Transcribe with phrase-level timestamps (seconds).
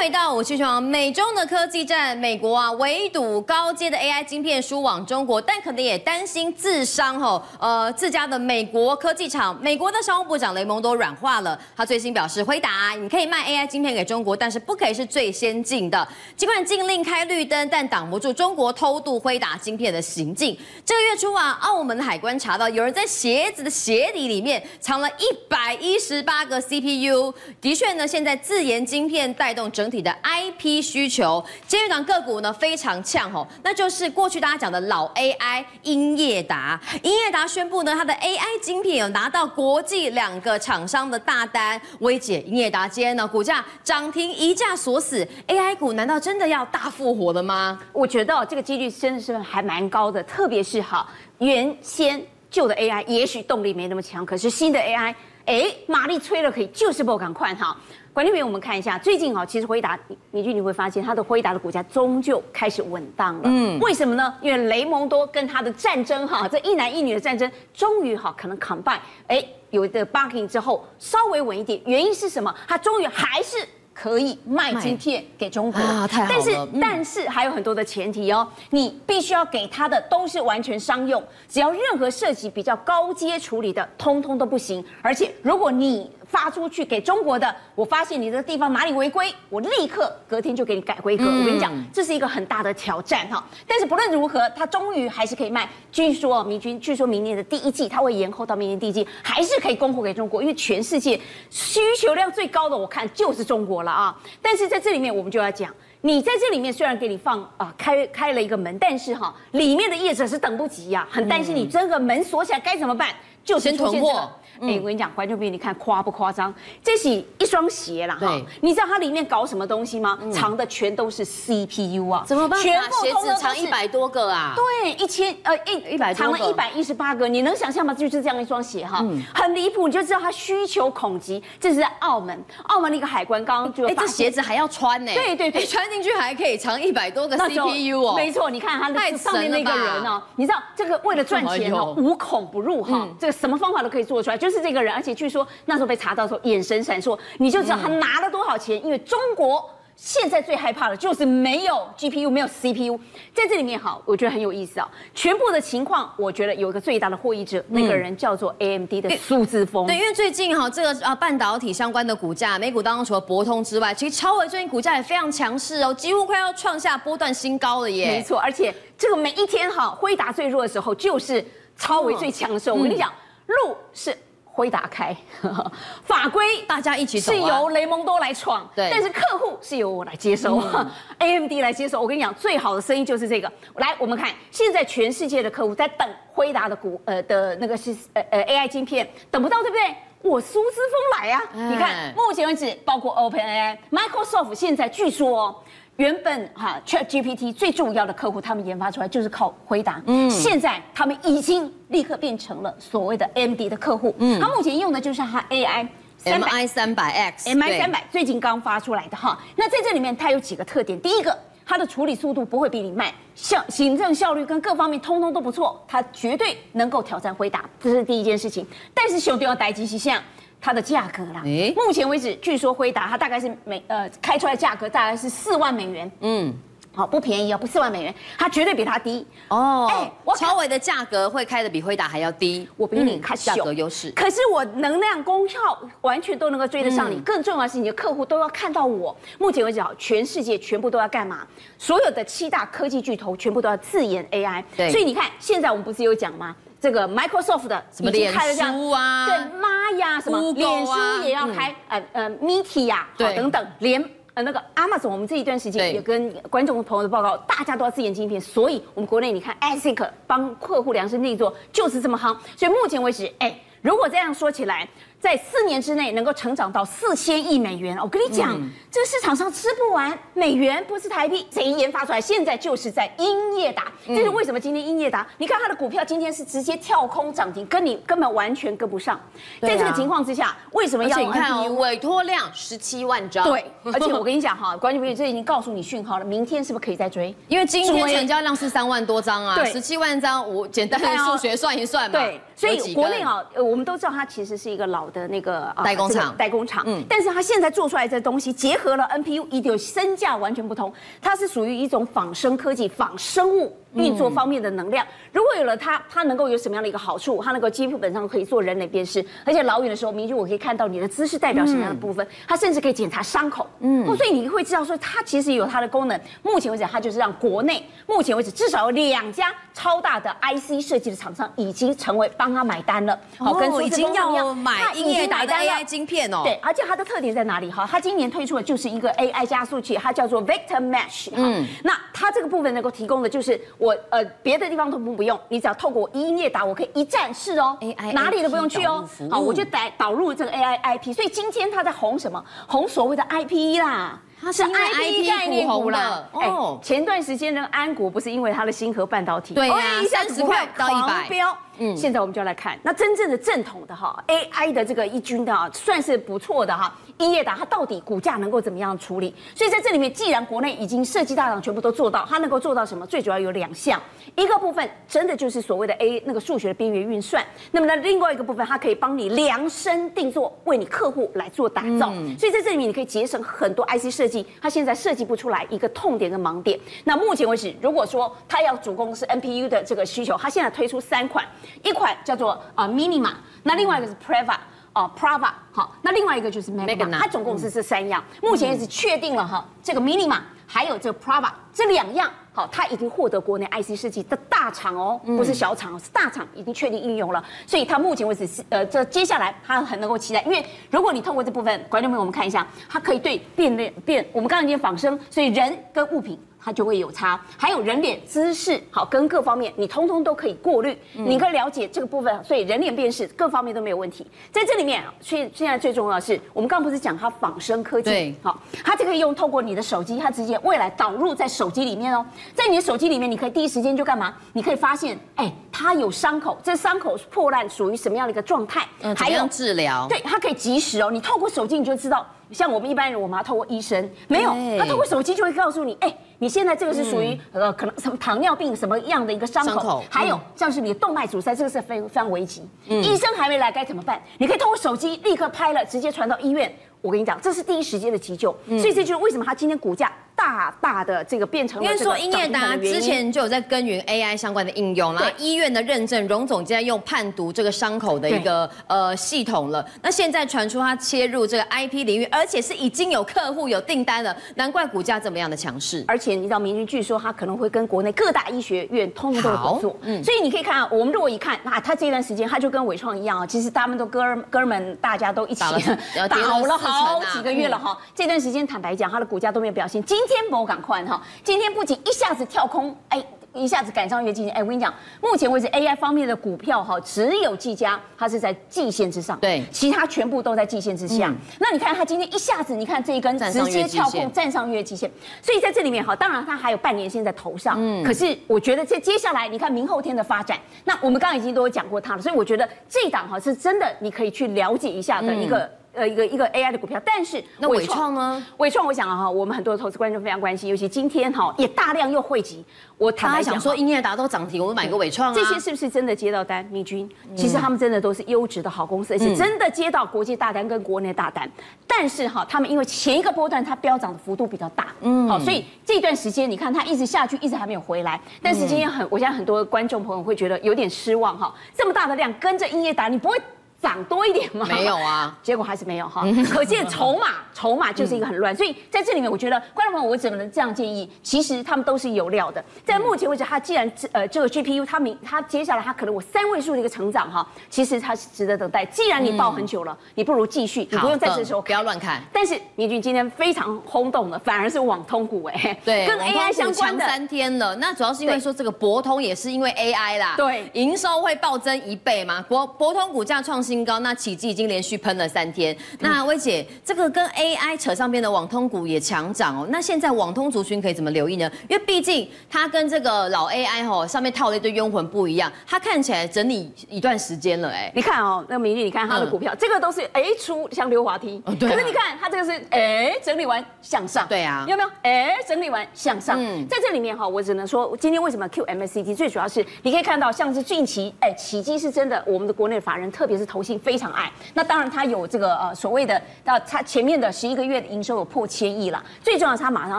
[0.00, 9.54] 回到我气象，美中的科技战，美国啊围堵高阶的 AI 晶片输往中国，但可能也担心自伤吼，呃自家的美国科技厂。
[9.60, 16.08] 美国的商务部长雷蒙多软化了，他最新表示，辉达你可以卖 AI 晶片给中国，但是不可以是最先进的。
[16.34, 20.58] 尽管禁令开绿灯，但挡不住中国偷渡辉达晶片的行径。
[20.82, 27.34] 这个月初啊，澳门海关查到有人在鞋子的鞋底里面藏了一百一十八个 CPU。
[27.60, 36.80] 的确呢，现在自研晶片带动整体的 IP 需求，今日档个股呢非常呛吼，那就是过去大家讲的老 AI 英业达。
[37.02, 45.26] 英业达宣布呢，它的 AI 晶片有拿到国际两个厂商的大单，威解英业达今天呢股价涨停一价锁死。
[45.48, 47.80] AI 股难道真的要大复活了吗？
[47.92, 55.14] 我觉得这个几率真的是还蛮高的，特别是哈原先旧的 AI 也许动力没那么强，可是新的 AI
[55.46, 57.76] 哎马力吹了可以就是不敢快哈。
[58.12, 59.96] 管理员，我们看一下最近哈，其实辉达，
[60.32, 63.42] 明君你会发现它的辉达的股价终究开始稳当了。
[63.44, 64.34] 嗯，为什么呢？
[64.42, 71.80] 因为雷蒙多跟他的战争哈，这一男一女的战争，终于哈可能 combine，哎，有的 backing 之后稍微稳一点。
[71.86, 72.52] 原因是什么？
[72.66, 73.56] 他终于还是
[73.92, 75.80] 可以卖晶片给中国。
[75.80, 76.36] 啊，太好了。
[76.36, 84.84] 但是、嗯、但是还有很多的前提哦，你必须要给他的都是完全商用，只要任何涉及比较高阶处理的，通通都不行。
[85.02, 91.24] 而且如果你发出去给中国的，我发现你这个地方哪里违规，我立刻隔天就给你改规格。
[91.24, 93.44] 我跟你讲，这是一个很大的挑战哈。
[93.66, 95.68] 但是不论如何，它终于还是可以卖。
[95.90, 101.20] 据说明君，据说明年的第一季，它会延后到明年第一季，还是可以供货给中国，因为全世界
[101.50, 104.16] 需求量最高的，我看就是中国了啊。
[104.40, 113.08] 但是在这里面，我们就要讲，你在这里面虽然给你放啊开开了一个门，但是哈，里面的业者是等不及呀，很担心你这个门锁起来该怎么办，
[113.44, 114.30] 就先囤货。
[114.60, 116.52] 哎、欸，我跟你讲，观众朋友，你看夸不夸张？
[116.82, 120.18] 这是一双鞋啦，哈，你知道它里面搞什么东西吗？
[120.20, 122.60] 嗯、藏的全都是 CPU 啊，怎么办？
[122.60, 124.54] 全部鞋子藏一百多个啊？
[124.56, 127.94] 对，一千呃一一百藏了一百一十八个，你能想象吗？
[127.94, 131.42] 就是这样一双鞋哈，嗯、很离谱，你就知道它需求恐急。
[131.58, 135.12] 这是在澳门，澳门的一个海关刚刚就哎，这鞋子还要穿呢？
[135.14, 138.14] 对对对，穿进去还可以藏一百多个 CPU 哦。
[138.16, 145.30] 没错，你看它那上面那个人哦，你知道这个为了赚钱哦，无孔不入哈，这个什么方法都可以做出来，就是这个人，而且据。
[145.30, 148.84] 说那时候被查到的时候，眼神闪烁，你就知道他拿了多少钱。
[148.84, 152.98] 因为中国现在最害怕的就是没有 GPU，没有 CPU，
[153.32, 154.90] 在这里面哈，我觉得很有意思啊。
[155.14, 159.86] 全部的情况，我觉得有一个最大的获益者，那个人叫做 AMD 的苏姿丰。
[159.86, 168.08] 对，因为最近哈这个啊半导体相关的股价，美股当中除了博通之外，其实超微最近股价也非常强势哦，几乎快要创下波段新高了耶。
[168.10, 171.44] 没错，而且这个每一天哈，辉达最弱的时候，就是
[171.76, 172.74] 超微最强的时候。
[172.74, 173.12] 我跟你讲，
[173.46, 174.12] 路是。
[174.52, 175.16] 会打开
[176.04, 180.62] 法规，大家一起走，是由雷蒙多来闯，对，但是客户是由我来接收，
[181.18, 182.00] AMD 来接收。
[182.00, 183.50] 我跟你讲，最好的生意就是这个。
[183.76, 189.94] 来，我们看现在全世界的客户在等辉达的股，呃的那个是呃呃 AI 晶片，等不到，对不对？
[190.22, 191.42] 我苏姿丰来啊！
[191.54, 195.64] 你看，目前为止，包括 OpenAI、Microsoft，现在据说。
[196.00, 200.02] 原本哈 ChatGPT 最重要的客户，他们研发出来就是靠回答。
[200.06, 204.14] 嗯，现在他们已经立刻变成了所谓的 AMD 的客户。
[204.16, 205.86] 嗯，他目前用的就是它 AI
[206.24, 209.38] MI 三百 X，MI 三百最近刚发出来的哈。
[209.56, 210.98] 那在这里面，它有几个特点。
[211.02, 218.66] 第一个，它的处理速度不会比你慢，效行政效率跟各方面通通都不错，它绝对能够挑战回答，这是第一件事情。
[218.94, 220.18] 但是兄弟要待机是像。
[220.60, 226.54] 它的价格啦，欸、目前为止，据说辉达它大概是每呃开出来的价格大概是四万美元，嗯，
[226.92, 229.26] 好不便宜哦，不四万美元，它绝对比它低。
[229.48, 229.86] 哦。
[229.90, 235.58] 哎、欸，我超伟的价格会开的比辉达还要低，我比你看价格优势，可是我能量功效
[236.02, 239.16] 完全都能够追得上你，嗯、更重要的是你的客户都要看到我。
[239.38, 241.46] 目前为止，好，全世界全部都要干嘛？
[241.78, 246.54] 所有的七大科技巨头全部都要自研 AI，对，所以你看现在我们不是有讲吗？
[246.80, 250.92] 这个 Microsoft 的什么脸书啊，对，妈呀，什么脸书
[251.22, 254.02] 也要开，呃呃，Meta 呀，好，等等，连
[254.34, 264.88] 呃那个 Amazon，我们这一段时间也跟观众朋友的报告，大家都要自研晶片，所以我们国内你看 ASIC 帮客户量身定做就是这么夯，所以目前为止，哎，如果这样说起来。
[265.20, 270.18] 在四年之内能够成长到四千亿美元，我跟你讲，嗯、这个市场上吃不完。
[270.32, 272.18] 美元不是台币，谁研发出来？
[272.18, 274.58] 现在就是在英业达，这是为什么？
[274.58, 279.20] 今天英业达，你看它的股票今天是直接跳空涨停，跟你根本完全跟不上。
[279.60, 281.18] 在这个情况之下，为什么要？
[281.18, 283.44] 你看哦，委托量十七万张。
[283.44, 287.34] 对，而且我跟你讲哈， 关键不是这已经告诉你讯号了，明天是不是可以再追？
[287.48, 292.18] 因为今天成交量是三万多张啊，对，十七万张，我简单的数学算一算嘛。
[292.18, 295.09] 对，所以国内啊，我们都知道它其实是一个老。
[295.10, 296.84] 的那个代工厂，代工厂。
[296.86, 300.92] 嗯，但是它现在做出来这东西结合了 NPU，一定身价完全不同。
[301.20, 305.06] 它是属于一种仿生科技、仿生物运作方面的能量。
[305.32, 307.42] 如果有了它，它能够有什么样的一个好处？
[307.42, 312.26] 它那个 GPU 本上可以做人脸辨识，而且老远的时候，明君我可以看到你的姿势代表什么样的部分。
[312.46, 313.68] 它甚至可以检查伤口。
[313.80, 316.20] 嗯，所以你会知道说它其实有它的功能。
[316.42, 323.18] 目前为止，它就是让国内目前为止至少有两家超大的 IC 设计的厂商已经成为帮他买单了。
[323.38, 326.42] 好，跟已经要买英业达的 AI 晶片哦。
[326.44, 327.70] 对，而且它的特点在哪里？
[327.70, 331.30] 哈，它今年推出的就是一个 AI 加速器，它叫做 Vector Mesh。
[331.34, 339.08] 嗯，那它这个部分能够提供的就是我呃别的地方都不不用，你只要透过英业达，我可以一站式哦，AI 哪里都不用去哦。
[339.30, 342.44] 好，我就导导入这个 AI IP，所以今天它在红什么？
[342.68, 344.20] 红所谓的 IP 啦。
[344.42, 346.78] 它是 IP 概念股啦哦。
[346.82, 349.76] 前段时间那个安国不是因为它的星河半导体，对呀，
[350.10, 351.54] 三十块到一百飙。
[351.76, 356.94] 嗯，现在我们就要来看那真正的正统的哈 AI 的这个一军的啊，算是不错的哈。
[357.20, 359.32] 英业达它到底股价能够怎么样处理？
[359.54, 363.06] 所以在这里面，既然国内已经设计大厂全部都做到，它能够做到什么？
[363.06, 364.00] 最主要有两项，
[364.36, 367.44] 一个部分真的就是所谓的 A 那个数学的边缘运算。
[367.70, 372.10] 那么呢，另外一个部分，它可以帮你量身定做，为你客户来做打造。
[372.14, 376.80] 嗯、所以在这里面，你可以节省很多 IC 设计，它现在设计不出来一个痛点跟盲点。
[377.04, 381.44] 那目前为止，如果说它要主攻是 NPU 的这个需求，它现在推出三款。
[381.82, 383.32] 一款叫做啊 Minima，
[383.62, 384.56] 那另外一个是 Preva
[384.92, 406.38] 哦 Prava 好，那另外一个就是 Magna，它总共是这三样，目前也是确定了哈，这个 Minima 还有这个 Prava 这两样，好，它已经获得国内 IC 设计的大厂哦，不是小厂，是大厂已经确定应用了，所以它目前为止是呃，这接下来它很能够期待，因为如果你透过这部分，观众朋友我们看一下，它可以对变脸变，我们刚刚已经仿生，所以人跟物品。
[406.62, 414.26] 它就会有差，还有人脸姿势，好，跟各方面你通通都可以过滤，嗯、你可以了解这个部分，所以人脸辨识各方面都没有问题。
[414.52, 422.24] 在这里面，现现在最重要的是，我们刚刚不是讲它仿生科技，好，它就可以用透过你的手机，它直接未来导入在手机里面哦，
[422.54, 424.34] 在你的手机里面，你可以第一时间就干嘛？
[424.52, 428.86] 你可以发现，哎，它有伤口，这伤口破烂属于什么样的一个状态？
[429.02, 432.26] 嗯，还有治疗，对，它可以及时哦，你透过手机你就知道。
[432.52, 444.20] 像我们一般人，我们要透过医生，没有，他透过手机就会告诉你，哎，你现在这个是属于呃，可能什么糖尿病什么样的一个伤口，还有像是你的动脉阻塞，这个是非非常危急，医生还没来该怎么办？
[444.38, 446.72] 你可以透过手机立刻拍了，直接传到医院。
[447.02, 450.12] 我跟你讲，这是第一时间的急救，所以这就是为什么他今天股价。
[450.40, 459.86] 大大的这个变成，因为说英业达之前就有在耕耘 AI 相关的应用，然后医院的认证，荣总在用判读这个伤口的一个呃系统了。
[460.02, 466.02] 那现在传出他切入这个 IP 领域，而且是已经有客户有订单了，难怪股价这么样的强势。
[466.08, 477.96] 而且你知道，明君据说他可能会跟国内各大医学院通通都合作，嗯，所以你可以看啊，我们如果一看啊，他这段时间他就跟伟创一样啊，其实他们都哥哥们，大家都一起 打了好几个月了哈。
[478.14, 480.02] 这段时间坦白讲，他的股价都没有表现。
[480.04, 483.22] 今天某赶快哈，今天不仅一下子跳空，哎，
[483.52, 491.26] 一下子赶上月季线，哎，我跟你讲，目前为止 AI 方面的股票哈，只有技嘉它是在季线之上，对，其他全部都在季线之下。
[491.28, 495.10] 嗯、那你看它今天一下子，你看这一根直接跳空站上月季线，
[495.42, 505.58] 所以在这里面哈，当然它还有半年线在头上，嗯，可是我觉得这接下来你看明后天的发展，那我们刚刚已经都有讲过它了，所以我觉得这档哈是真的，你可以去了解一下的一个。
[505.58, 508.46] 嗯呃，一个一个 AI 的股票，但是那伟创呢？
[508.58, 512.64] 伟创，我想啊哈，我们很多的投资观众非常关心，尤其今天哈也大量又汇集。
[512.96, 515.34] 我坦白讲说，英业达都涨停，我们买个伟创啊。
[515.34, 516.64] 这些是不是真的接到单？
[516.66, 521.50] 明君，其实他们真的都是优质的好公司，而且真的接到国际大单跟国内大单。
[521.88, 528.20] 但是哈，他们因为前一个波段它飙涨的幅度比较大，嗯，好，所以这段时间你看它一直下去，一直还没有回来。
[528.40, 533.36] 但是今天很，我相信很多观众朋友会觉得有点失望哈，这么大的量跟着英业达，你不会？
[533.80, 534.66] 涨多一点吗？
[534.68, 536.24] 没有啊， 结果还是没有哈。
[536.52, 538.54] 可见筹码， 筹码就是一个很乱。
[538.54, 541.10] 所以在这里面，我觉得观众朋友，我怎么能这样建议？
[541.22, 542.62] 其实他们都是有料的。
[542.84, 548.84] 在目前为止，它既然呃这个 GPU，它明它接下来它可能我三位数的一个成长哈，其实它是值得等待。
[548.84, 552.22] 既然你抱很久了，你不如继续，你不用在这时候不要乱看。
[552.32, 557.74] 但是明君今天非常轰动的，反而是网通股哎，对，跟 AI 相关的三天了。
[557.76, 562.44] 那主要是因为说这个博通也是因为 AI 啦，对，营收会暴增一倍嘛。
[562.48, 565.76] 博博通股价创新高，那奇迹已经连续喷了三天。
[566.00, 569.66] 那薇姐，这个跟 AI 扯上边的网通股也强涨哦。
[569.70, 571.50] 那现在网通族群可以怎么留意呢？
[571.68, 577.90] 因为毕竟它跟这个老 AI 哦上面套了一堆冤魂不一样，它看起来整理一段时间了哎。
[577.94, 584.90] 你看哦，那个明玉，你看它的股票，这个都是哎出像溜滑梯，可是你看它这个是哎整理完向上，对啊，有没有？
[585.02, 594.32] 哎整理完向上，嗯在这里面哈，我只能说，今天为什么 Q MACD 最主要是你可以看到，像是近期哎奇迹是真的，我们的国内法人特别是投投信非常爱。
[594.54, 599.02] 那当然它有这个呃所谓的呃它前面的十一个月的营收有破千亿了。
[599.22, 599.98] 最重要是它马上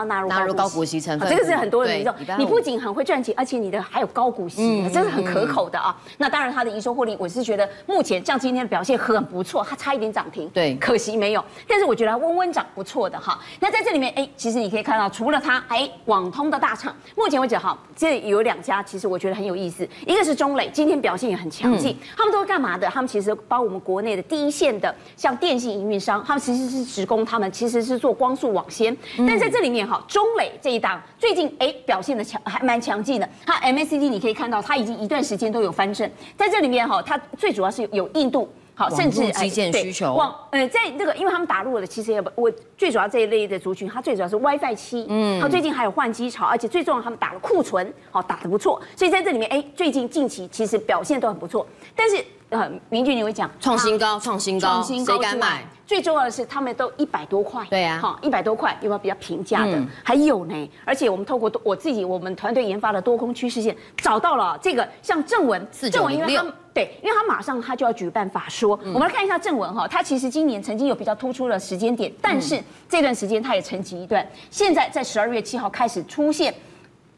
[0.00, 2.38] 要纳入纳入高股息成分，这个是很多人的民众。
[2.40, 5.96] 你不仅很会赚钱，而且你的还有高股息，真是很可口的啊。
[6.18, 11.44] 那当然它的营收获利，我是觉得目前像今天的表现很不错，它差一点涨停，对，可惜没有。
[11.68, 13.38] 但是我觉得它温温涨不错的哈。
[13.60, 19.88] 那在这里面，哎，其实你可以看到，除了它，哎，网通的大厂，目前为止哈，这有两家，其实我觉得很有意思。
[20.04, 21.96] 一个是中磊，今天表现也很强劲。
[22.16, 22.88] 他们都是干嘛的？
[22.88, 28.96] 他们其实帮我们国内的第一线的，像电信营运商，他们其实是职工，他们其实是做光速网纤。
[29.28, 33.28] 但在这里面哈，中磊这一档最近哎表现的强，还蛮强劲的。
[33.44, 36.10] 它 MACD 你可以看到，它已经一段时间都有翻正。
[36.34, 38.48] 在这里面哈，它最主要是有印度。
[38.74, 55.64] 好，甚至基建需求，往呃，在那个，因为他们打入了，其实也不，我最主要这一类的族群，它最主要是 WiFi 七，嗯，它最近还有换机潮，而且最重要，他们打了库存，好，打得不错，所以在这里面，哎，最近近期其实表现都很不错，但是呃，明俊你会讲创新高，创新高，创新高，谁敢买？
[55.86, 59.82] 最重要的是，他们都一百多块，对呀，好，一百多块，有没有比较平价的？
[60.04, 76.54] 还有呢，而且我们透过我自己，我们团队研发的多空趋势线，找到了这个像正文，正文因为他们对，因为他马上他就要举办法说，我们来看一下正文哈，他其实今年曾经有比较突出的时间点，但是这段时间他也沉寂一段，现在在十二月七号开始出现。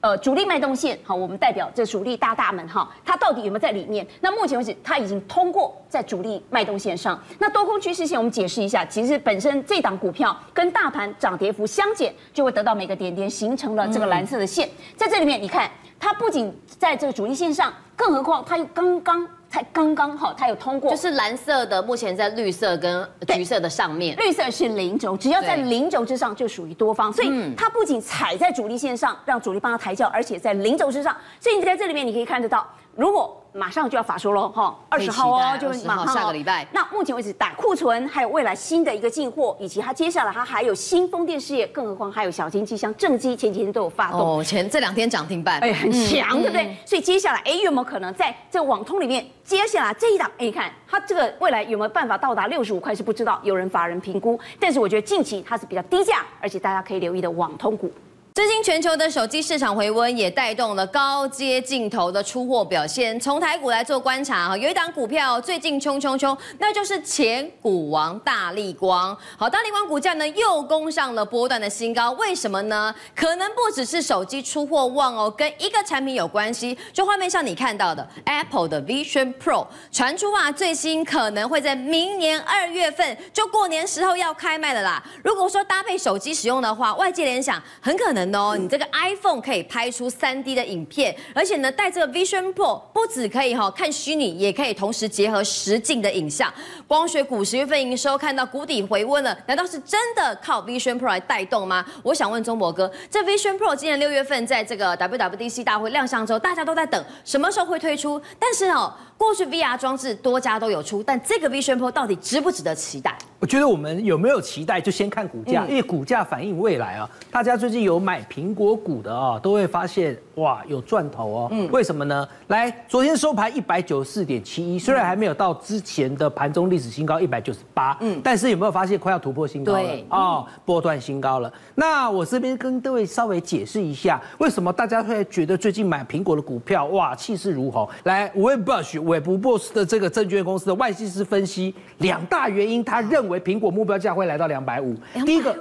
[0.05, 4.07] 呃，主力脉动线，好，我们代表这主力大大们哈，它到底有没有在里面？
[4.21, 7.19] 那目前为止，它已经通过在主力脉动线上。
[7.39, 14.69] 那多空趋势线，我们解释一下，其实本身这档股票跟大盘涨跌幅相减，就会得到每个点点形成了这个蓝色的线。
[14.95, 19.27] 在这里面，你看，它不仅在这个主力线上，更何况它又刚刚。
[19.55, 24.17] 才刚刚好，它有通过，就是蓝色的，目前在绿色跟橘色的上面。
[24.17, 33.41] 绿色是零轴，只要在零轴之上就属于多方，所以它不仅踩在主力线上，让主力帮它抬轿，而且在零轴之上，所以你在这里面你可以看得到，如果。
[33.57, 36.67] 马上就要法说喽，哈，二十号哦，就马上下个礼拜。
[36.73, 44.41] 那目前为止打库存，还有未来新的一个进货，以及它接下来它还有新风电事业，更何况还有小金鸡，像正机前几天都有发动。
[44.41, 46.77] 哦，前这两天涨停板，哎，很强，对不对？
[46.85, 57.89] 所以接下来，哎，有没有可能在这网通里面，接下来这一档，哎，你看它这个未来有没有办法到达六十五块是不知道，有人法人评估，但是我觉得近期它是比较低价，而且大家可以留意的网通股。
[58.35, 63.19] 最近全球的手机市场回温，也带动了高阶镜头的出货表现。
[63.21, 69.17] 从台股来做观察哈，有一档股票最近冲冲冲，那就是前股王大立光。
[69.37, 72.93] 好，大立光股价呢又攻上了波段的新高，为什么呢？
[73.15, 76.77] 可能不只是手机出货旺哦，跟一个产品有关系。
[76.93, 85.01] 就画面上你看到的 Apple 的 Vision Pro 传出啊，最新可能会在明年二月份，就过年时候要开卖的啦。
[85.23, 88.24] 如果说搭配手机使用的话，外界联想很可能。
[88.33, 96.53] 哦，你这个 iPhone 可以拍出 3D 的影片，而且呢，带这个 Vision Pro 不只可以哈看虚拟，也可以同时结合实境的影像。
[96.87, 101.85] 光学股十月份营收看到谷底回温了，难道是真的靠 Vision Pro 来带动吗？
[102.03, 108.21] 我想问中博哥，这 Vision Pro 今年六月份在这个 WWDC 大会亮相之后，大家都在等什么时候会推出？
[108.39, 113.17] 但是哦，过去 VR 装置多家都有出，但这个 Vision Pro 到底值不值得期待？
[113.45, 117.07] 我觉得我们有没有期待，就先看股价，因为股价反映未来啊。
[117.31, 121.49] 大家最近有买苹果股的啊，都会发现哇，有赚头哦。
[121.51, 122.27] 嗯，为什么呢？
[122.47, 129.83] 来，昨天收盘一百九十四点七一，虽然还没有到之前的盘中历史新高一百九十八，嗯，但是有没有发现快要突破新高了？
[129.83, 131.53] 对，哦，波段新高了。
[131.75, 137.87] 那我这边跟各位稍微解释一下，为什么大家会觉得最近买苹果的股票哇，气势如虹？
[138.05, 143.34] 来，Wedbush 韦伯伯斯的这个证券公司的外系师分析两大原因，他认为。
[143.41, 144.95] 苹果目标价会来到两百五。
[145.27, 145.57] 第一个，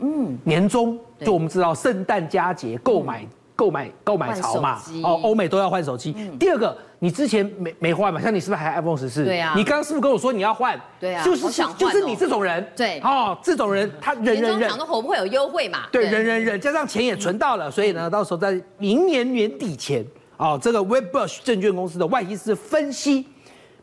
[0.00, 6.14] 嗯，年终就我们知道圣诞佳节购买购买购买潮嘛，哦，欧美都要换手机。
[6.38, 8.20] 第二个，你之前没没换嘛？
[8.20, 9.24] 像你是不是还 iPhone 十四？
[9.24, 9.52] 对啊。
[9.54, 10.80] 你刚刚是不是跟我说你要换？
[10.98, 11.22] 对啊。
[11.22, 15.80] 就是想就是你这种人，对，哦，这种人他忍忍忍，想说会不会有优惠嘛？
[15.92, 20.02] 对，忍忍忍，加上钱也存到了，所以呢，到时候在明年年底前，
[20.38, 23.26] 哦，这个 Webbush 证券公司的外系师分析。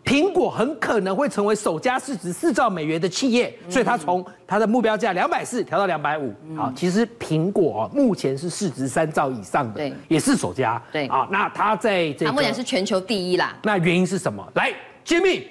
[0.08, 6.34] 苹果很可能会成为首家市值四兆美元的企业，所以它从它的目标价两百四调到两百五。
[6.56, 10.82] 好，其实苹果目前是市值三兆以上的，对，也是首家。
[10.94, 13.54] 对，啊，那它在这，它目前是全球第一啦。
[13.64, 14.50] 那原因是什么？
[14.56, 14.74] 来
[15.06, 15.44] ，Jimmy，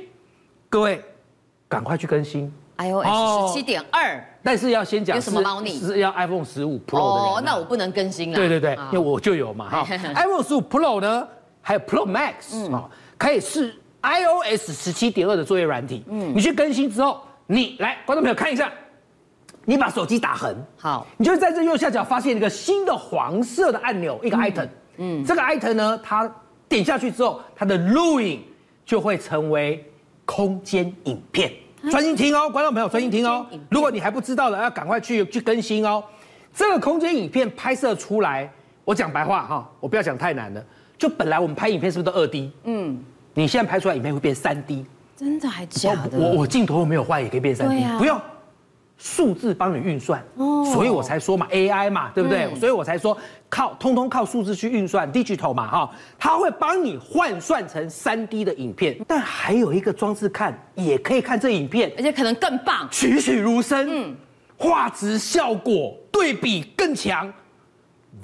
[0.71, 1.05] 各位，
[1.69, 4.25] 赶快去更新 iOS 十七点二。
[4.43, 5.79] 但是要先讲有什么猫腻？
[5.79, 8.37] 是要 iPhone 十五 Pro 的哦，那我不能更新了。
[8.37, 9.69] 对对对，因为我就有嘛。
[9.69, 9.87] 哈，
[10.17, 11.29] iPhone 十五 Pro 呢，
[11.61, 13.75] 还有 Pro Max 啊，可以试。
[14.07, 18.73] iOS 十七点二的作业软体，嗯，你去更新之后，你来观众朋友看一下，
[19.65, 26.33] 你把手机打横，好，你就会在这右下角发现一个新的黄色的按钮，一个 item，嗯，这个 item 呢，它
[26.69, 28.43] 点下去之后，它的录影
[28.85, 29.85] 就会成为
[30.25, 31.53] 空间影片。
[31.91, 33.47] 专心听哦，观众朋友专心听哦。
[33.71, 36.03] 如果你还不知道的，要赶快去去更新哦。
[36.53, 38.51] 这个空间影片拍摄出来，
[38.85, 40.65] 我讲白话哈，我不要讲太难了。
[40.99, 42.51] 就本来我们拍影片是不是都二 D？
[42.65, 42.99] 嗯，
[43.37, 46.19] 你现在拍出来影片会变三 D，真的还假的？
[46.19, 48.19] 我我镜头没有坏也可以变三 D，不用。
[48.99, 50.25] 数字帮你运算，
[50.73, 52.55] 所以我才说嘛，AI 嘛，对不对？
[52.55, 53.15] 所以我才说
[53.47, 58.97] 靠，通通靠数字去运算，digital 嘛，哈，它会帮你换算成三 D 的影片。
[59.07, 64.17] 但还有一个装置看，也可以看这影片，而且可能更棒，栩栩如生，嗯，
[64.57, 67.31] 画质效果对比更强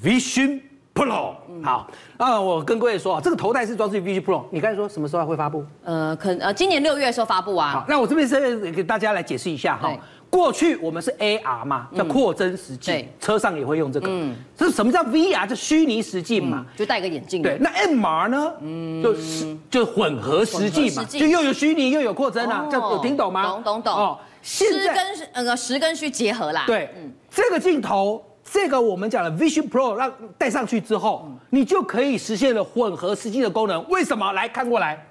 [0.02, 0.59] ，Vision
[0.95, 5.65] Pro，好，那，我跟各位说啊，这个头戴式装置 Vision Pro，你刚才说什么时候会发布？
[5.85, 7.71] 呃，可呃，今年六月的时候发布啊。
[7.71, 9.91] 好，那我这边是给大家来解释一下哈。
[10.29, 14.07] 过去我们是 AR 嘛，叫扩增实际，车上也会用这个。
[14.09, 15.47] 嗯，这是什么叫 VR？
[15.47, 17.43] 就虚拟实境嘛，就戴个眼镜。
[17.43, 18.53] 对，那 MR 呢？
[18.61, 23.45] 嗯，就是就混合实际嘛，就又有虚拟又有扩增啊，这有听懂吗？
[23.45, 23.95] 懂懂懂。
[23.95, 24.97] 哦，实跟
[25.35, 26.65] 那个实跟虚结合啦。
[26.67, 33.89] 对，嗯这个镜头，这个我们讲的 Vision Pro，让戴上去之后，你就可以实现了混合实际的功能。
[33.89, 34.33] 为什么？
[34.33, 35.07] 来看过来。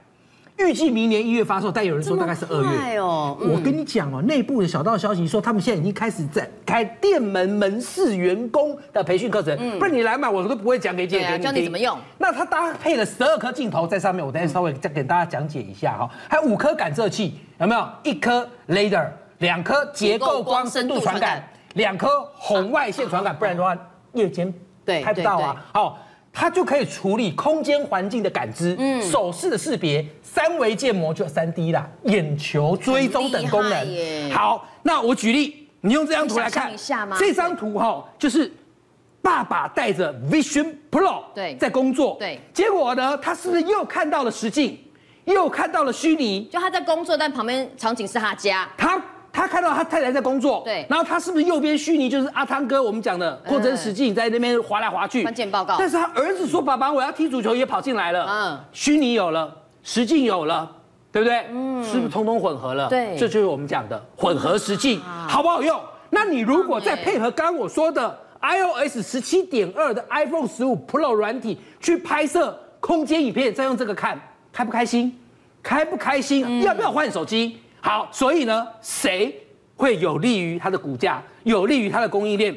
[0.58, 3.36] 预计明年一月发售，但有人说大概是二月哦。
[3.40, 9.58] 我跟你讲哦，内部的小道消息说，他们现在已经开始在开店门门市员工的培训课程。
[9.80, 11.98] 不然你来买，我都不会讲给姐姐教你怎么用。
[12.20, 16.08] 那它搭配了十二颗镜头在上面，我等下稍微再给大家讲解一下哈。
[16.30, 17.90] 还有五颗感测器，有没有？
[18.04, 19.08] 一颗 laser，
[19.40, 23.36] 两颗结构光深度传感，两颗红外线传感。
[23.36, 23.78] 不然的话，
[24.13, 24.54] 夜间
[24.86, 25.66] 对拍不到啊。
[25.74, 26.00] 好。
[26.34, 34.32] 它就可以处理空间环境的感知，嗯，手势的识别，三维建模就三 D 啦，眼球追踪等功能。
[34.32, 36.72] 好，那我举例，你用这张图来看，
[37.20, 38.50] 这张图哈，就是
[39.22, 44.80] 爸爸带着 Vision Pro 对在工作，对，结果呢，他是不是又看到了实境，
[45.25, 46.46] 又看到了虚拟？
[46.46, 48.98] 就他在工作，但旁边场景是他家，他。
[49.34, 55.22] 他看到他太太在工作，对，然后他是不是右边虚拟就是阿汤哥我们讲的扩增实境在那边划来划去？
[55.24, 55.76] 关键报告。
[55.80, 60.70] 但是他儿子说：“爸爸，我要踢足球，也跑进来了。”嗯，虚拟有了，实境有了，
[61.12, 61.46] 对不对？
[61.51, 62.90] 嗯，是不是通通混合了？
[62.90, 65.79] 对，这就是我们讲的混合实境，好不好用？
[66.10, 74.20] 那你如果再配合刚刚我说的 iOS 十七点二的 iPhone 十五 Pro 软体去拍摄空间影片，再用这个看，
[74.51, 75.18] 开不开心？
[75.64, 76.64] 开不开心？
[76.64, 77.60] 要不要换手机？
[77.81, 79.35] 好，所以呢，谁
[79.75, 82.55] 会有利于它的股价，有利于它的供应链，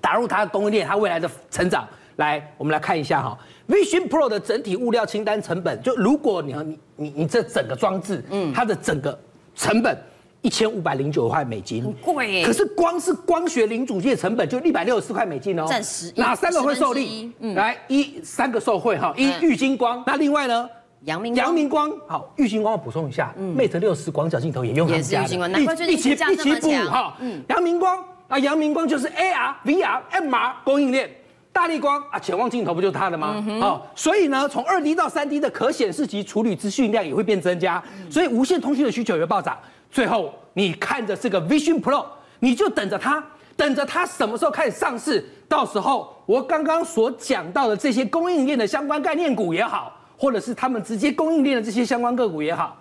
[0.00, 1.88] 打入它的供应链，它未来的成长？
[2.16, 3.36] 来，我们来看一下哈
[3.66, 9.18] ，Vision Pro 的整体物料清单成本，就如果你你你你这整个装置，嗯，它的整个
[9.54, 9.96] 成本
[10.42, 12.44] 一千五百零九块美金，很贵。
[12.44, 15.64] 可是光是光学零组件成本就一百六十四块美金哦。
[15.66, 16.12] 暂时。
[16.14, 17.32] 哪三个会受力？
[17.40, 20.68] 嗯，来一三个受惠哈，一玉晶光，那另外呢？
[21.04, 21.90] 阳明阳明光。
[22.06, 27.16] 好，玉晶光我补充一下，Mate 六十广角镜头也用他们家的，一起一起补哈。
[27.48, 31.10] 阳明光啊，阳明光就是 AR、VR、MR 供应链，
[31.52, 33.44] 大力光啊，潜望镜头不就是它的吗？
[33.60, 39.58] 好，所以呢，从二 D 到三 D 的可显示及处理资讯量也会变增加，所以无线通讯的需求也会暴涨。
[39.90, 42.04] 最后，你看着这个 Vision Pro，
[42.38, 43.22] 你就等着它，
[43.56, 49.98] 等着它什么时候开始上市，到时候我刚刚所讲到的这些供应链的相关概念股也好。
[50.22, 52.76] 或者是他们直接供应链的这些相关个股也好。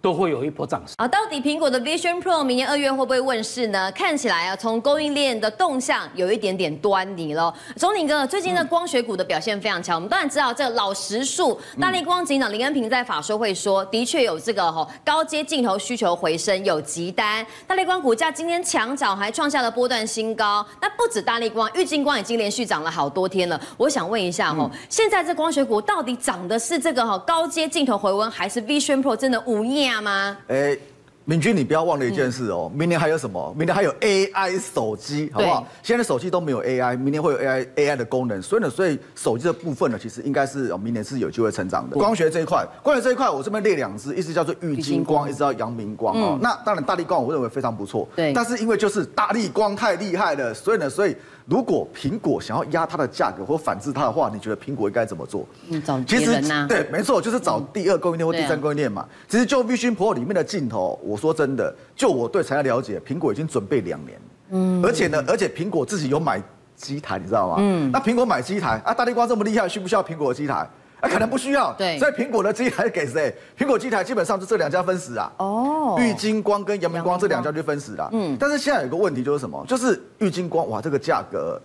[0.00, 1.08] 都会有一波涨势啊！
[1.08, 3.90] 到底苹果的 Vision Pro 明年二月会不会问世呢？
[3.90, 7.52] 看起来啊，从供应链的动向有一点点端倪了。
[7.76, 9.96] 钟鼎哥，最近的光学股的表现非常强。
[9.96, 17.44] 我们当然知道这个老实数，大力光执行长林恩平在法说会说，的确有这个哈高阶镜头需求回升，有急单。
[17.66, 20.64] 大力光股价今天强涨，还创下了波段新高。
[20.80, 23.60] 那不止大力光，玉晶光已经连续涨了好多天了。
[23.76, 29.64] 我想问一下哈，现在这光学股到底涨的是这个哈高阶镜头回温，还是 Vision Pro 真的无
[30.48, 30.76] 哎，
[31.24, 33.54] 明君，你不要忘了一件事哦，明年还有什么？
[33.58, 35.66] 明年还有 AI 手机，好不好？
[35.82, 41.96] 现在的手机都没有 AI，明年会有 AI AI 的功能，所以呢，所以手机的部分呢，其实应该是明年是有机会成长的。
[41.96, 46.38] 光学这一块，光学这一块，我这边列两只，一只叫做玉金光，一只叫阳明光哦。
[46.40, 48.32] 那当然，大力光我认为非常不错，对。
[48.32, 51.16] 但是因为就是大力光太厉害了，所以呢，所以。
[51.46, 55.46] 如果苹果想要压它的价格或反制它的话，你觉得苹果应该怎么做？
[55.70, 56.66] 嗯，找别人呐。
[56.68, 59.06] 对，没错，就是找第二供应链或第三供应链嘛。
[59.28, 64.20] 其实就 Vision Pro 里面的镜头，我说真的，就我对材料了解，苹果已经准备两年。
[64.50, 64.84] 嗯。
[64.84, 66.42] 而且呢，而且苹果自己有买
[66.74, 67.56] 机台，你知道吗？
[67.60, 67.90] 嗯。
[67.92, 70.68] 那苹果买机台啊，大地瓜这么厉害，需不需要苹果的机台？
[71.06, 71.72] 啊，可能不需要。
[71.74, 71.98] 对。
[71.98, 73.34] 所以苹果的机台给谁？
[73.56, 75.32] 苹果机台基本上就这两家分食啊。
[75.38, 75.96] 哦。
[75.98, 78.08] 玉金光跟阳明光这两家就分食了。
[78.12, 78.36] 嗯。
[78.38, 79.64] 但是现在有个问题就是什么？
[79.68, 81.60] 就是玉金光，哇，这个价格。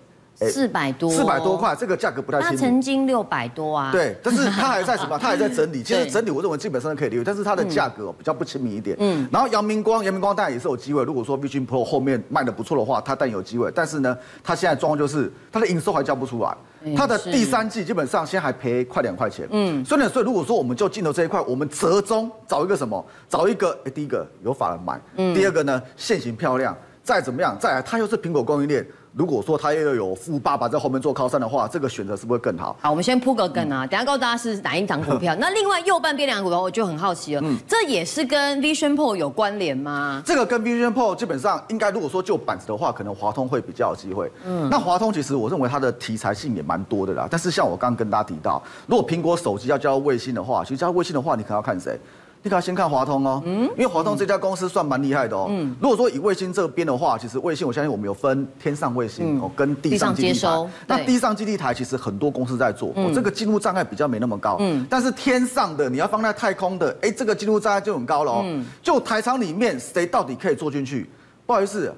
[0.50, 2.56] 四百多，四百多块，这个价格不太清楚。
[2.56, 3.92] 它曾经六百多啊。
[3.92, 5.18] 对，但是 它还在什么？
[5.18, 5.82] 它还在整理。
[5.84, 8.96] 其实整理，我认为基本上可以留意，但是它的价格比较不亲民一点。
[9.00, 9.28] 嗯。
[9.32, 11.04] 然后阳明光，阳明光当然也是有机会。
[11.04, 13.72] 如果说 Vision Pro 后面卖的不错的话，它当然有机会。
[13.76, 16.56] 但是呢，它现在状况就是它的营收还交不出来。
[16.96, 19.48] 它的第三季基本上现在还赔快两块钱。
[19.52, 19.84] 嗯。
[19.86, 23.06] 所以呢，所以如果说我们就镜头这一块，我们折中找一个什么？
[23.30, 25.00] 找一个，哎，第一个有法人买。
[25.18, 25.36] 嗯。
[25.36, 26.76] 第二个呢，线型漂亮。
[27.04, 28.86] 再怎么样，再来它又是苹果供应链。
[29.14, 32.78] 如果说他又有富爸爸在后面做靠山的话，这个选择是不是更好？
[32.80, 35.36] 好，我们先铺个梗啊，等下告诉大家是哪一档股票。
[35.40, 40.24] 那另外右半边两个股票，我就很好奇了，嗯，这也是跟 Vision Pro 有关联吗？
[40.26, 44.32] 这个跟 Vision Pro 基本上应该，如果说就板子的话，可能华通会比较有机会。
[44.46, 47.28] 嗯，那华通其实我认为它的题材性也蛮多的啦。
[47.30, 52.00] 但是像我刚刚跟大家提到，如果苹果手机要加入卫星的话，其实加入卫星的话，你可能要看谁？
[52.44, 55.46] 你可要先看华通哦，嗯，因为华通这家公司算蛮厉害的哦。
[55.50, 60.70] 嗯，如果说以卫星这边的话，其实卫星我相信我们有分天上卫星哦，跟地上基地台。
[60.88, 64.58] 那地上基地台其实很多公司在做，哦，这个进入障碍比较没那么高。
[64.60, 68.42] 嗯，但是天上的你要放在太空的，哎，这个进入障碍就很高了哦。
[68.44, 71.08] 嗯，就台厂里面谁到底可以做进去？
[71.46, 71.94] 不好意思，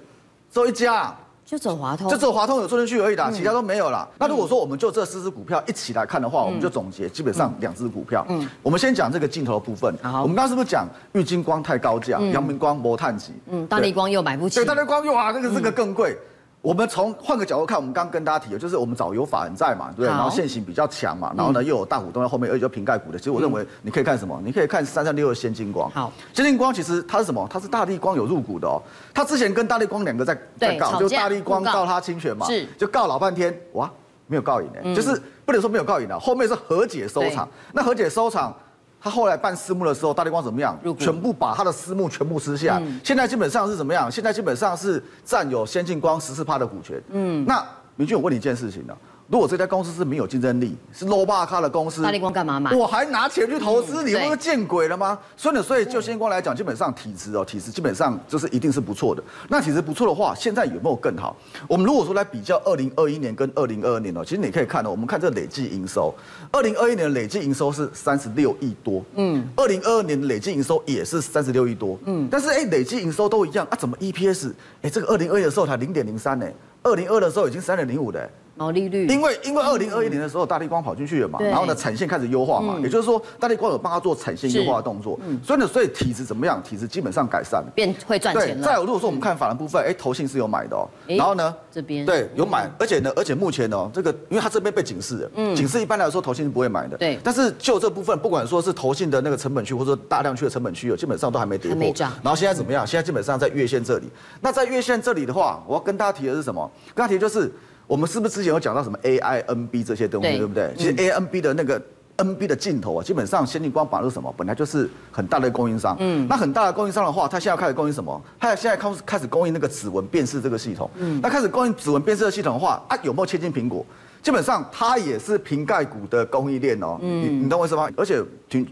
[0.52, 1.16] 只有一家。
[1.54, 4.08] 就走华通，就走华通有做进去而已啦，其他都没有啦。
[4.18, 8.26] 那如果说我们就这四只股票一起来看的话，我们就总结基本上两只股票。
[8.28, 9.96] 嗯，我们先讲这个镜头的部分。
[10.02, 13.34] 好，我们刚刚是不是讲玉金光太高价，阳明光摩碳级？
[13.52, 14.56] 嗯，大力光又买不起。
[14.56, 16.18] 对，大力光又啊，那个这个更贵。
[16.64, 20.08] 我们从换个角度看，我们刚刚跟大家提的，就是我们找有法人在嘛，对不对？
[20.08, 23.18] 然后线型比较强嘛，然后呢又有大股东在后面，而且就瓶盖股的。
[23.18, 24.42] 其实我认为你可以看什么？
[24.46, 25.92] 你可以看三三六二先进光。
[25.92, 27.46] 好，先进光其实它是什么？
[27.52, 28.82] 它是大力光有入股的哦。
[29.14, 33.92] 它之前跟大力光两个在在告，就大力光告它侵权嘛，是就告老半天，哇，
[34.28, 37.46] 没有告赢哎，就是不能说没有告赢的，后面是和解收场。
[37.74, 38.56] 那和解收场。
[39.04, 40.80] 他后来办私募的时候，大立光怎么样？
[40.98, 42.82] 全部把他的私募全部吃下。
[43.04, 44.10] 现在基本上是怎么样？
[44.10, 47.04] 现在基本上是占有先进光十四趴的股权。
[47.10, 47.62] 嗯，那
[47.98, 48.96] 明俊，我问你一件事情呢？
[49.34, 52.72] 如果这家公司是没有竞争力，是 low 巴卡的公司，大立光干嘛买？
[52.76, 55.18] 我还拿钱去投资，你不是见鬼了吗？
[55.36, 59.24] 所以呢，所以就先光来讲，基本上体质哦，体质基本上就是一定是不错的。
[59.50, 61.36] 那体质不错的话，现在有没有更好？
[61.68, 66.14] 我们如果说来比较二零二一年跟二零二二年哦，其实你可以看到，我们看这累计营收，
[66.52, 74.52] 二零二一年的累计营收是三十六亿多，嗯，二零二二年的累计营收也是三十六亿多，嗯，但是哎，累计营收都一样啊，怎么 EPS
[74.84, 76.46] 哎，这个二零二一的时候才零点零三呢，
[76.84, 78.30] 二零二的时候已经三点零五的。
[78.56, 86.62] 毛利率，因为因为二零二一年的时候，大立光跑进去了嘛，然后呢，产线开始优化嘛，也就是说，大立光有帮他做产线优化的动作，所以呢，所以体质怎么样？
[86.64, 88.66] 体质基本上改善了，变会赚钱了。
[88.66, 92.06] 再有，如果说我们看法兰部分，哎，投信是有买的哦，然后呢，这边。
[92.06, 97.18] 对有买，而且呢，而且目前呢，这个因为它这边被警示了，嗯，警示一般来说投信是不会买的，对。
[97.24, 102.86] 但是就这部分，不管说是投信的那个成本区，或者说大量区的成本区，有基本上都还没跌破，然后现在怎么样？
[102.86, 104.08] 现在基本上在月线这里。
[104.42, 106.70] 那在月线这里的话，我要跟大家提的是什么？
[106.94, 107.52] 跟大家提的就是。
[107.94, 110.74] 我们是不是之前有讲到什么 AI、NB 这些东西，对不对？
[110.76, 111.80] 其实 AI、NB 的那个
[112.18, 114.34] NB 的镜头啊，基本上先进光绑的是什么？
[114.36, 115.96] 本来就是很大的供应商。
[116.00, 116.26] 嗯。
[116.28, 118.20] 那很大的供应商的话，他现在开始供应什么？
[118.40, 120.90] 他现在开开始供应那个指纹辨识这个系统。
[120.96, 121.20] 嗯。
[121.22, 123.86] 那开始供应指纹辨识的系统的话，啊，有没有切进苹果？
[124.24, 126.98] 基本上它也是瓶盖股的供应链哦。
[127.00, 127.22] 嗯。
[127.22, 127.88] 你你懂我意思吗？
[127.96, 128.20] 而且，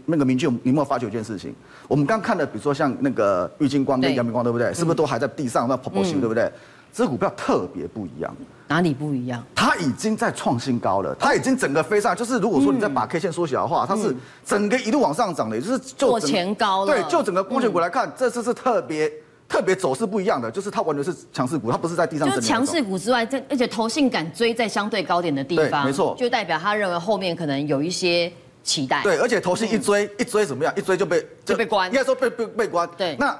[0.04, 1.54] 那个明俊，你有没有发觉一件事情？
[1.86, 4.74] 我们刚看的，比如说像那个玉金光跟阳明光，对不对？
[4.74, 6.50] 是不是都还在地上那跑跑行，对不对？
[6.92, 8.36] 这股票特别不一样，
[8.68, 9.42] 哪里不一样？
[9.54, 16.92] 它已经在创新高了，它已经整个飞上，就是如果说你再把 K 线缩小的话，它是整个一路往上涨的，也就是就过前高了。
[16.92, 19.10] 对，就整个光学股来看，这次是特别
[19.48, 22.28] 特别走势不一样的，就是它完全是强势股，它不是在地上。
[22.28, 28.30] 就是强势股之外，这而且投信敢追在相对高点的地方，没错，就代表他认为后面可能有一些
[28.62, 29.02] 期待。
[29.02, 30.72] 对，而且投信一追一追怎么样？
[30.76, 32.86] 一追就被就被关，应该说被被被关。
[32.98, 33.34] 对，那。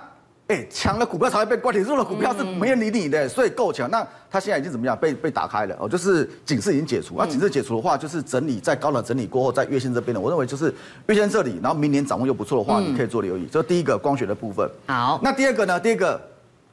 [0.48, 3.88] 哎，强的股票才会被关，弱的股票是没人理你的，所以够强。
[3.90, 4.94] 那它现在已经怎么样？
[4.98, 7.14] 被被打开了哦，就是警示已经解除。
[7.16, 10.74] 那警示解除的话，就是整理在高档整理过后，在月线这边的，我认为就是
[11.07, 13.48] 月线这里，然后明年掌握又不错的话，你可以做留意。
[13.50, 14.68] 这第一个光学的部分。
[14.88, 15.81] 好，那第二个呢？
[15.81, 16.20] 第二个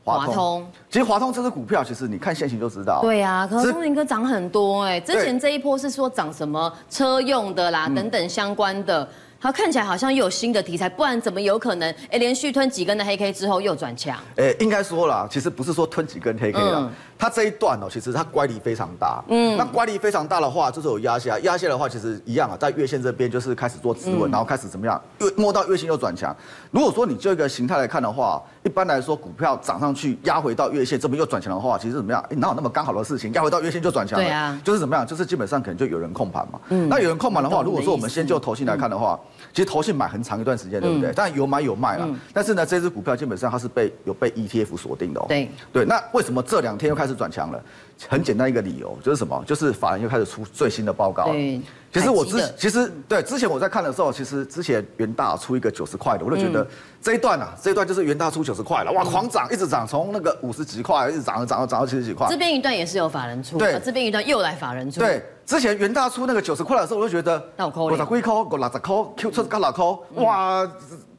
[0.04, 0.68] 华通。
[0.90, 3.00] 其实华通这支股票，其实你看线型就知道。
[3.02, 5.00] 对啊，可是通林哥涨很多哎。
[5.00, 9.08] 之前这一波是说涨什么车用的啦，等等相关的。
[9.42, 11.90] 它看起来好像又有新的题材，不然怎么有可能？
[12.12, 14.18] 哎，连续吞几根的黑 K 之后又转强？
[14.36, 19.24] 哎，应该说啦，其实不是说吞几根黑 K 啦，它这一段哦，其实它乖离非常大。
[19.30, 25.02] 嗯，那乖离非常大的话，就是有压下，压下的话其实一样啊，在月线这边就是开始做止稳，然后开始怎么样？
[25.20, 26.36] 又摸到月线又转强。
[26.72, 32.22] 如果说你就一个形态来看的话，一般来说股票涨上去压回到月线这边又转强的话，其实怎么样？
[32.30, 33.32] 哎，哪有那么刚好的事情？
[33.34, 34.26] 压回到月线就转强了？
[34.26, 35.08] 对啊，就是怎么样？
[35.08, 36.60] 就是基本上可能就有人控盘嘛。
[36.70, 39.20] 嗯，那有人控盘的话，如果说我们先就投信来看的话。
[39.52, 41.12] 其实投信买很长一段时间，对不对？
[41.16, 42.08] 但有买有卖了。
[42.32, 45.26] 但是呢，这支股票基本上它是被有被 ETF 锁定的哦。
[45.28, 47.60] 对对，那为什么这两天又开始转强了？
[48.08, 49.44] 很简单一个理由，就是什么？
[49.48, 51.26] 就是法人又开始出最新的报告。
[51.32, 51.60] 对，
[51.92, 56.66] 其实我之其实对之前我在看的时候，其实之前元大出一个九十块的，我就觉得
[57.02, 62.28] 这一段啊，这一段就是元大出九十块了，哇，狂涨，一直涨，从那个五十几块一直涨，涨到涨到七十几块。
[62.30, 65.00] 这边一段也是有法人出，对，这边一段又来法人出。
[65.00, 70.72] 对，之前元大出那个九十块的时候，我就觉得我十几块，我六十块，Q 出高六块，哇，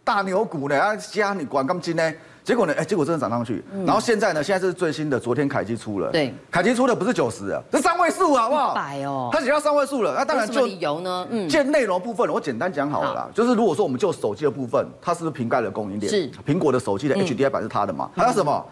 [0.04, 2.12] 大牛股呢，啊，加你管金呢？
[2.50, 2.74] 结果呢？
[2.76, 3.62] 哎，结果真的涨上去。
[3.86, 4.42] 然后现在呢？
[4.42, 6.10] 现在是最新的，昨天凯基出了。
[6.10, 8.74] 对，凯基出的不是九十啊，是三位数，好不好？
[8.74, 10.16] 百哦，它只要三位数了。
[10.16, 11.24] 那当然就理由呢？
[11.30, 13.28] 嗯，就内容部分，我简单讲好了啦。
[13.32, 16.10] 就是如果说我们就手机的部分，它是不是瓶盖的供应链？
[16.10, 16.28] 是。
[16.44, 18.10] 苹果的手机的 HDI 版是它的嘛？
[18.16, 18.66] 还有什么？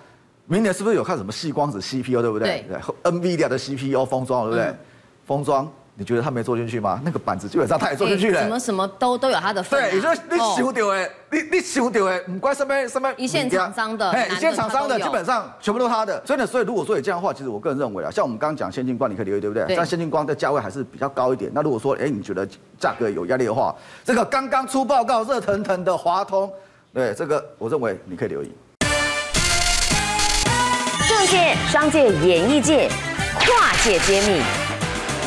[0.47, 2.21] 明年是不是有看什么细光子 CPU？
[2.21, 2.67] 对不对？
[2.69, 3.13] 对。
[3.13, 4.75] NVIDIA 的 CPU 封装，对不对？
[5.25, 5.71] 封装。
[5.99, 7.01] 你觉得他没做进去吗？
[7.05, 8.41] 那个板子基本上他也做进去了。
[8.41, 9.83] 什么什么都都有他的份。
[9.83, 16.25] 对，也就是你想到的，你你想到的，不管什么什么一线厂商的，哎，一线厂商的基本上全部都是他的。
[16.25, 19.75] 所以呢，所以如果说有这样的话，其实我个人认为啊，像我们刚刚讲先进光，你可以留意，对不对？
[19.75, 21.51] 像先进光的价位还是比较高一点。
[21.53, 22.47] 那如果说，哎，你觉得
[22.79, 26.49] 价格有压力的话，这个刚刚出报告热腾腾的华通，
[26.95, 28.53] 对这个我认为你可以留意。
[31.09, 32.89] 政界、商界、演艺界，
[33.41, 34.43] 跨界揭秘。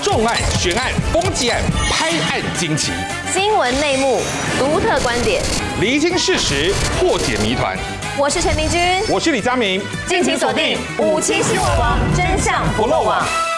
[0.01, 1.61] 重案、悬案、攻击案、
[1.91, 2.91] 拍案惊奇，
[3.31, 4.19] 新闻内幕、
[4.57, 5.43] 独特观点，
[5.79, 7.77] 厘清事实，破解谜团。
[8.17, 13.50] 我是陈明君，我是李佳明，敬请锁定五七新闻网，真相不漏网。